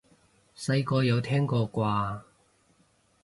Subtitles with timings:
[0.57, 2.21] 細個有聽過啩？